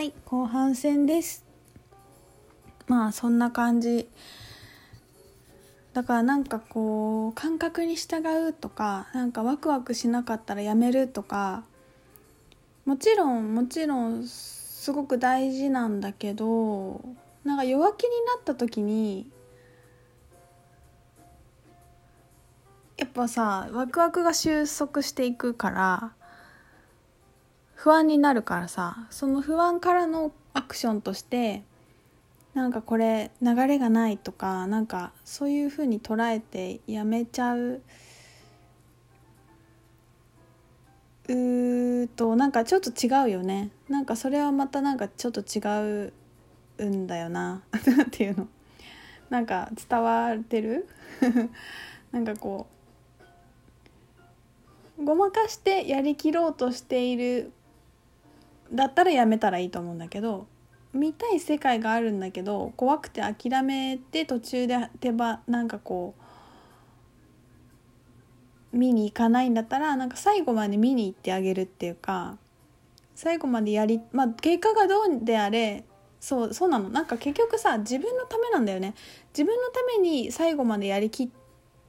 [0.00, 1.44] はい後半戦です。
[2.86, 4.08] まあそんな感じ。
[5.92, 11.64] だからなんかこう感覚に従うとかなんかワクワクしなかったらやめるとか。
[12.86, 17.04] もちろんもちろんすごく大事なんだけど
[17.44, 19.30] なんか弱気になった時に
[22.96, 26.12] やっぱさワクワクが収束していくから
[27.82, 31.62] 不安になるからさその不安からのアクションとして
[32.52, 37.80] なんかこれ流れがないとかなんかそういうふうに捉えてやめちゃう
[41.28, 43.70] うーとなんかちょっと違うよね。
[43.88, 46.12] なんかそれはまたなんかちょっと違
[46.80, 47.62] うんだよな。
[47.86, 48.48] なんていうの。
[49.30, 50.88] なんか伝わってる。
[52.12, 52.66] なんかこ
[54.98, 57.52] うごまかしてやりきろうとしている
[58.72, 60.46] だったらやめたらいいと思うんだけど
[60.92, 66.14] 見たい世界があるんだけど怖くて諦めて途中で手ばなんかこ
[68.72, 72.38] う見に行かないんだったらなんか最後まで見に行ってあげるっていうか
[73.14, 75.84] 最後までやりまあ結果がどうであれ
[76.20, 76.90] そうそうなの。
[76.90, 78.94] なんか結局さ自分のためなんだよね。
[79.32, 81.28] 自分のために最後までやりきっ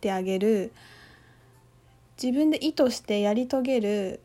[0.00, 0.72] てあげる。
[2.22, 4.20] 自分で意図してやり遂げる。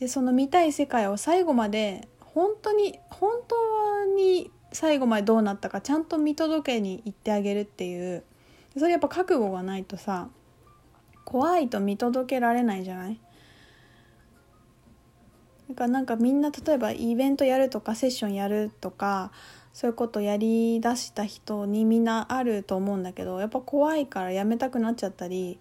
[0.00, 8.24] でその見たい世界を最後まで本当に本当に最後までどうなったかちゃんと見届けに行ってあげるっていう。
[8.76, 10.28] それやっぱ覚悟がないとさ
[11.24, 13.20] 怖いと見届けられないじゃない？
[15.68, 19.30] だからなんかみんな例えばイベントやるとかセッションやるとか
[19.72, 25.60] そういうことやりだした人にみんなあると思うんだけどやっぱ怖いからやめたくなっちゃったり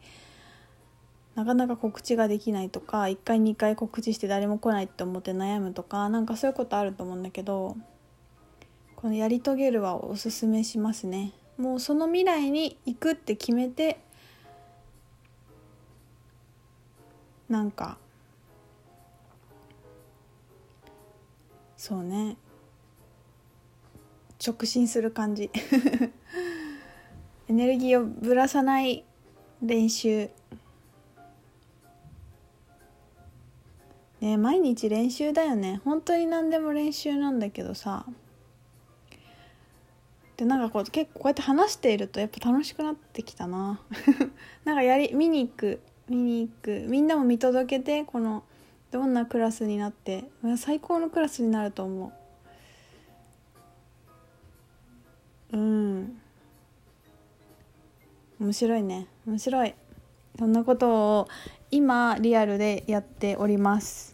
[1.35, 7.75] なかなか告知ができないとか1回2回告知して誰も来ないって思って悩むとかなんかそういうことあると思うんだけど
[8.95, 11.33] この「やり遂げる」はおすすめしますね。
[11.57, 13.99] もうその未来に行くって決めて
[17.49, 17.97] なんか
[21.83, 22.37] そうね。
[24.45, 25.51] 直進する感じ。
[27.49, 29.03] エネルギーをぶらさない
[29.61, 30.29] 練習。
[34.23, 35.81] ね毎日練習だよね。
[35.83, 38.05] 本当に何でも練習なんだけどさ。
[40.37, 43.81] でなんかこう結構こうやって話しているとやっぱ楽しくなってきたな。
[44.63, 45.81] なんかやり見に行く。
[46.07, 46.85] 見に行く。
[46.87, 48.43] みんなも見届けてこの
[48.91, 50.23] どんなクラスになって
[50.57, 52.13] 最高のクラスになると思
[55.51, 55.57] う。
[55.57, 56.21] うん。
[58.39, 59.07] 面白いね。
[59.27, 59.75] 面白い。
[60.37, 61.27] そんなことを
[61.71, 64.13] 今リアルでやっております。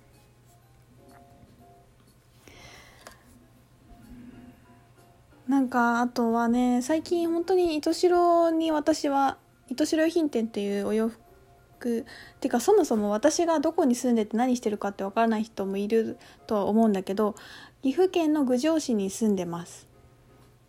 [5.48, 9.38] なんかあとはね最近本当に糸代に私は
[9.68, 12.04] 糸代品店っていうお洋服っ
[12.40, 17.34] ていうかそもそも私がどこに住んでて何してるかってわからない人もいるとは思うんだけど
[17.82, 19.88] 岐阜県の郡上市に住んでます。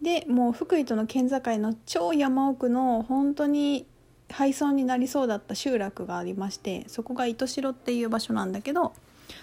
[0.01, 3.87] でもう福井との県境の超山奥の本当に
[4.31, 8.93] 廃村になりそうだった集落がありましてそこが糸代っていう場所なんだけど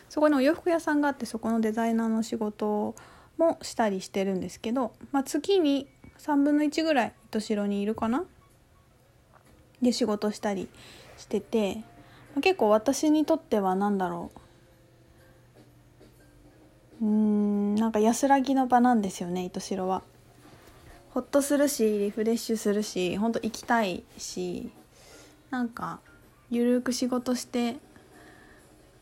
[0.09, 2.96] そこにお洋服屋さんがあってそこのデザイナーの仕事
[3.38, 5.88] もしたりしてるんですけど、まあ、月に
[6.20, 8.24] 3分の1ぐらい糸代にいるかな？
[9.81, 10.68] で仕事したり
[11.18, 11.84] してて、
[12.42, 14.31] 結構私にとっては何だろ
[17.02, 20.02] ううんなんか安らぎの場なんですよね糸代は。
[21.17, 24.69] ほっとするしリフレッシュするしほんと行きたいし
[25.50, 26.00] なんか
[26.51, 27.78] ゆるく仕事して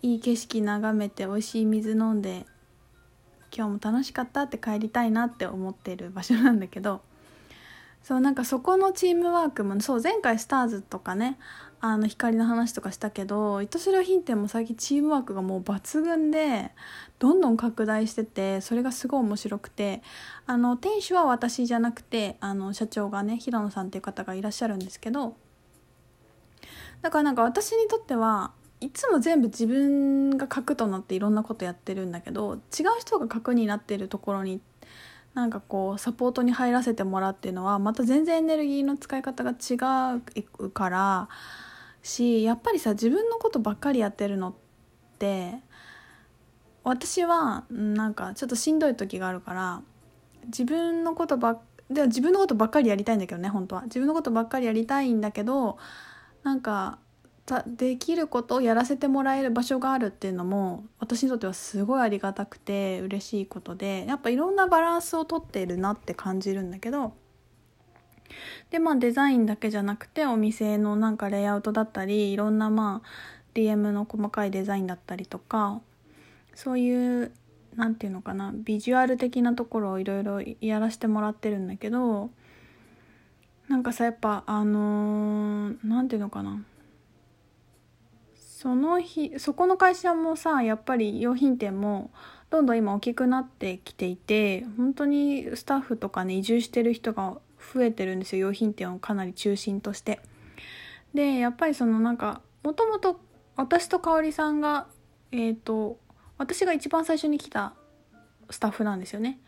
[0.01, 2.45] いい景色眺めて美味しい水飲んで
[3.53, 7.01] 今日も楽しかったって帰りたいなって思ってる場所なんだけど
[8.05, 11.39] そうなんかそこのチームワークもそう前回スターズとかね
[11.81, 16.69] あの光の話とかしたけど糸代品店も最近チームワークがもう抜群で
[17.17, 20.03] どんどん拡大しててそれがすごい面白くて
[20.45, 25.35] あの店主は私じゃなくてあの社長がね平野さんっていう方がいらっしゃるんですけど
[27.01, 32.59] だからなんか私にとってはいつも全部自分が核となっていろんなことやってるんだけど違う
[32.99, 34.74] 人が核になってるところに行って
[35.35, 40.17] なんかこうサポートに入らせてもらうっていうのはまた全然エネルギーの使い方が違
[40.63, 41.29] うから
[42.01, 44.53] しやっぱりさ自分のことばっかりやってるのっ
[45.19, 45.55] て
[46.83, 49.81] 私はなんかちょっとしんどい時があるから
[50.45, 53.83] 自分のことばっで自分のことばっかりやりたいんだけどね本当は。
[53.83, 55.77] 自分のことばっかりやりたいんだけど
[56.43, 56.99] なんか
[57.67, 67.13] できることをやらせてもらえる場所があるっていうのも私にとってはすごいありがたくて嬉しいことでやっぱいろんなバランスをとっているなって感じるんだけど
[68.71, 73.07] でまあデザインだけじゃなくてお店のなんかレイアウトだったりいろんなまあ
[73.53, 75.81] DM の細かいデザインだったりとか
[76.55, 77.31] そういう
[77.75, 82.31] 何て言うのかなビジュアル的なところをいろいろやらせてもらってるんだけど
[83.67, 86.63] なんかさやっぱあの何、て言うのかな
[88.65, 92.09] その日そこの会社もさやっぱり用品店も
[92.49, 97.37] どんどん今大きくなってきていて本当にスタッフとかね移住してる人が
[97.71, 100.19] 増えてるんですよ用品店をかなり中心として。
[101.13, 103.19] でやっぱりそのなんかもともと
[103.55, 104.87] 私と香織さんが
[105.31, 105.99] えっ、ー、と
[106.39, 107.75] 私が一番最初に来た
[108.49, 109.39] スタッフなんですよね。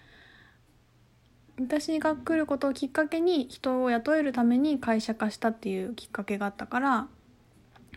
[1.59, 7.07] 私が来ることをきっかけに人を雇えるために会社化したっていうきっかけがあったから、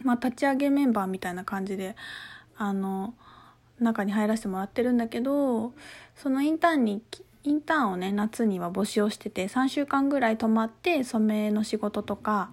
[0.02, 1.96] まあ、立ち上げメンバーみたいな感じで
[2.56, 3.14] あの
[3.80, 5.72] 中に入らせてもらってるんだけど
[6.16, 7.02] そのインターンに
[7.42, 12.50] インターンをね夏には募集をしてて3週間ぐらい泊まって染めの仕事とか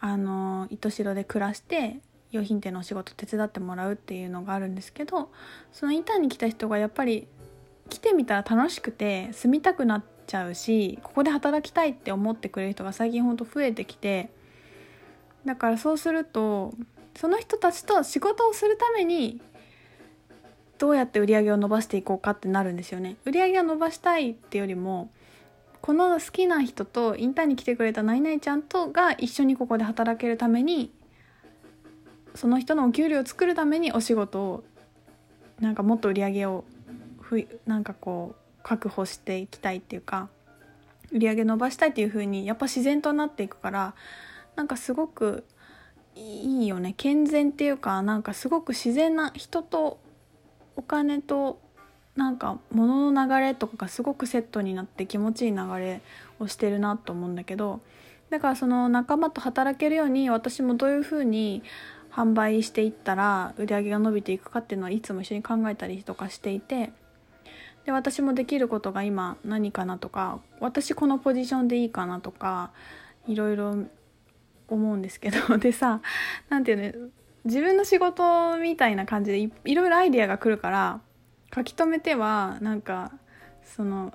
[0.00, 5.30] あの糸代で暮らして用品店のお仕事手伝ってもらうっていうのがあるんですけど
[5.72, 7.26] そのインターンに来た人がやっぱり
[7.88, 14.30] 来てみたら楽しくて住みたくなっちゃうしここで働きたいって思ってくれる人が最近ほんと増えてきて
[15.44, 16.74] だからそうすると
[17.16, 19.40] その人たちと仕事をするために
[20.78, 23.16] どうやって売り上げを伸ばしていこうかってなるんですよね。
[23.24, 25.10] 売り上げを伸ばしたいってよりも
[25.80, 30.92] この好きな人とインターンに来てくれた何々ちゃんとが一緒にここで働けるために
[32.34, 34.64] その人のお給料を作るためにお仕事を
[35.60, 36.64] なんかもっと売り上げを
[37.20, 40.28] ふなんかこう確保していきたいっていうか
[41.10, 43.94] 売り上げ伸ばしたいっていう風にやっぱ自然となっていくから
[44.58, 45.44] なんかすごく
[46.16, 46.92] いいよね。
[46.96, 50.00] 健全っていうかなんかすごく自然な人と
[50.74, 51.60] お金と
[52.16, 56.00] なんか物の流れとかがすごくセットになって気持ちいい流れ
[56.40, 57.80] をしてるなと思うんだけど
[58.30, 61.62] だからその仲間と働けるように私もどういうふうに
[62.10, 66.90] 販売していったら売り上げが伸びていくかっていうのはいつも一緒に考えたりとかしていて
[67.86, 72.72] で私もできることが今何かなとか私このポジションでいいかなとか
[73.28, 73.84] いろいろ
[74.68, 76.00] 思うんですけど でさ
[76.48, 77.08] 何て言うの
[77.44, 81.00] 自分の仕事みたいな感じでいろいろアイデアが来るから
[81.54, 83.12] 書き留めてはなんか
[83.64, 84.12] その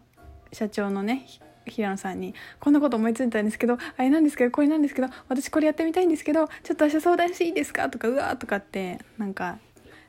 [0.52, 1.26] 社長のね
[1.66, 9.60] 平野さんに「こんなこと思いついたんですけどあれなんですけどこれなんですけど私これやってみたいんですけどちょっと明日相談していいですか?」とか「うわ」とかってなんか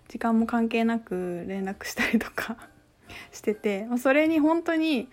[0.09, 2.57] 時間も関係なく連絡したりとか
[3.33, 5.09] しててそれに本当に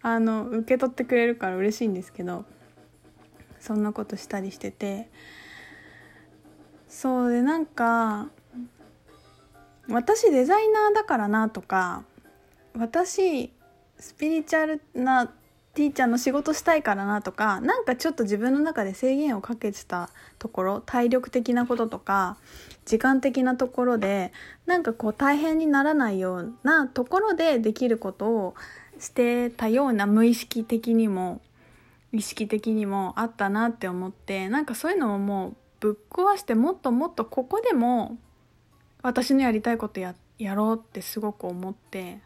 [0.00, 2.44] あの受け取ってくれるから嬉しいんですけど
[3.62, 5.08] そんなことしたりしてて。
[6.88, 8.28] そうでなんか
[9.88, 12.04] 私デザイナーだからなとか
[12.76, 13.50] 私
[13.98, 15.26] スピリチュアルな
[15.74, 22.36] ティーチャーの仕事したいからなとかなんかちょっと自分の中で制限をかけてたところ体力的なこととか
[22.84, 24.32] 時間的なところで
[24.66, 28.54] なんかこう大変にならないようなところでできることを
[28.98, 31.40] してたような無意識的にも
[32.12, 38.16] 意識的にもあったなって思ってなんかそういうのをもうぶっ壊してもっともっとここでも
[39.02, 42.18] 私のやりたいことややろうってすごく思って、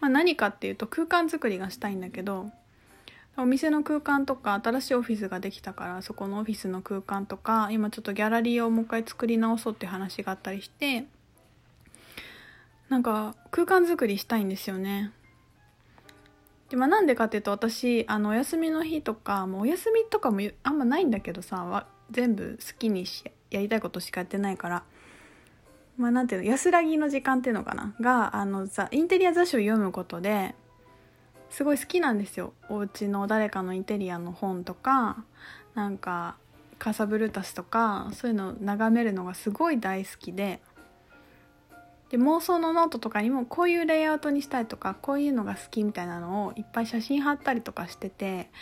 [0.00, 2.50] まあ、何かっていうと空間づくりがしたいんだけど
[3.36, 11.06] お店の空間とか新しいオフィスができたからそこのオフィスの空間とか今ちょっとギャラリーをもう一回作り直そうって話があったりして
[12.88, 15.10] なんか空間作りしたいんですよね。
[16.74, 24.82] でまあ、なんでかっていうと私あのお休みの日とかもうお休みとかもあんまないんだけどさ全部好きにしやりたいことしかやってないから。
[25.96, 30.56] まあなんていうの安らぎの時間っていうのかながあのインテリア雑誌を読むことで
[31.48, 32.54] すごい好きなんですよ。
[32.68, 35.22] お家の誰かのインテリアの本とか
[35.76, 36.34] なんか
[36.80, 40.60] カサブルータスとかそういうのを眺めるのがすごい大好きで。
[42.14, 48.52] で妄想のノートとかにもこういうレイアウトにしたいとかこういうのが好きみたいなのをいっぱい写真貼ったりとかしてて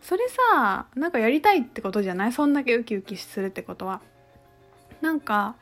[0.00, 2.32] それさなんかやりたいってことじゃない？
[2.32, 4.00] そんだけウキウキするってことは。
[5.00, 5.56] なんか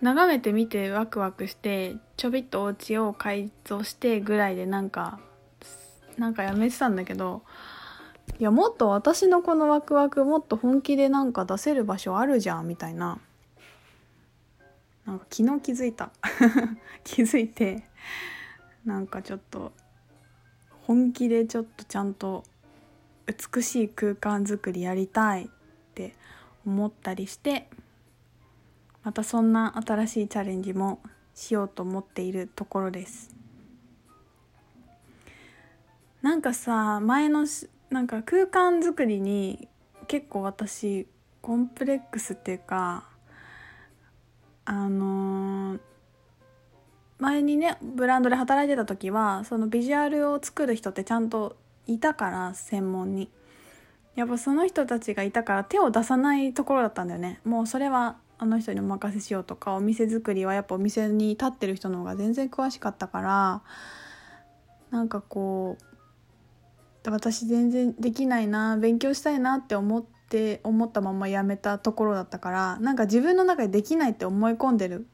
[0.00, 5.20] 眺めてみてワクワクしてちょびっとお家を改造してぐらいでなんか
[6.18, 7.42] なんかやめてたんだけど
[8.40, 13.20] いやもっと私のこのワクワクもっと本気でなんか出せる場所あるじゃんみたいな
[15.04, 16.10] なんか昨日気づいた。
[17.04, 17.84] 気づいて
[18.84, 19.72] なんかちょっと
[20.86, 22.44] 本気でちょっとちゃんと
[23.26, 25.48] 美しい空間づくりやりたいっ
[25.94, 26.14] て
[26.66, 27.68] 思ったりして
[29.02, 31.00] またそんな新しいチャレンジも
[31.34, 33.34] しようと思っているところです。
[36.20, 37.46] なんかさ前の
[37.90, 39.68] なんか空間作りに
[40.06, 41.06] 結構私
[41.40, 43.08] コンプレックスっていうか
[44.64, 45.80] あのー、
[47.18, 53.30] 前にねブランドで働いてた時はそのビジュアルを作る人ってちゃんといたから専門に。
[54.14, 57.40] やっぱその人たちがいたから手を出さないところだったんだよね。
[57.44, 63.62] もうそれはあの人にお任せしようとかお店作りはやっぱお店に立ってる人の方が全然詳しかったから
[64.90, 75.06] なんかこう私全然できないな勉強したいなって思っって思ったままやめたところだったからなんか自分の中でできないって思い込んでる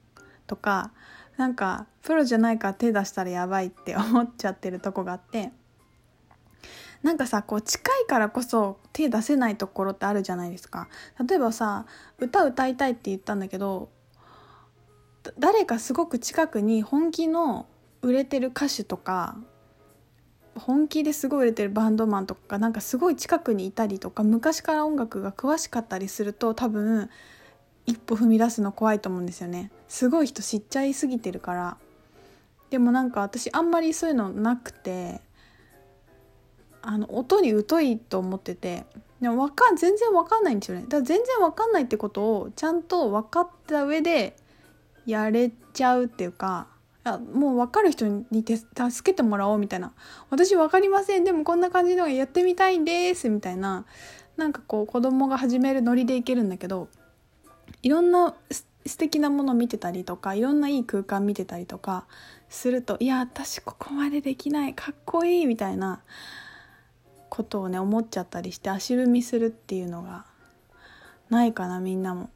[0.46, 0.92] とか
[1.36, 5.50] なんかプロじゃないから手出したらやばいって思っちゃってるとこがあって
[7.02, 10.88] なんかさこう近いからこそ手出せないところってあるじゃないですか。
[11.28, 11.86] 例えばさ
[12.18, 13.88] 歌歌いたいって言ったんだけど
[15.36, 17.66] 誰かすごく近くに本気の
[18.02, 19.36] 売れてる歌手とか
[20.58, 27.10] 本気ですごい売れてるバンドマンとかなんかすごい近くにいたりとか昔から音楽が詳しかったりすると多分
[27.86, 29.70] 一歩踏み出すの怖いと思うんですよね。
[29.88, 31.76] すごい人知っちゃいすぎてるから。
[32.70, 35.22] でもなんか私あんまりそういうのなくて
[36.82, 38.84] あの音に疎いと思ってて。
[39.20, 40.82] でもわか全然わかんないんですよね。
[40.82, 44.36] だから全然わかんないってことをちゃんと分かった上で
[45.06, 46.68] やれちゃうっていうか
[47.04, 49.92] もう分かる人に助けてもらおうみたいな。
[50.30, 51.24] 私分かりません。
[51.24, 53.28] でもこんな感じのがやってみたいんです。
[53.28, 53.86] みたいな。
[54.36, 56.88] なんかこう子供が始めるノリでいけるんだけど
[57.82, 58.34] いろんな
[58.86, 62.06] 素敵なもの見てたりとかいろんないい空間見てたりとか
[62.48, 64.74] するといや私ここまでできない。
[64.74, 66.02] かっこいいみたいな。
[67.28, 70.24] ことをね思っちゃったりして足踏みするっていうのが
[71.30, 72.30] ないかなみんなも。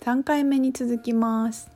[0.00, 1.75] 3回目に続きます。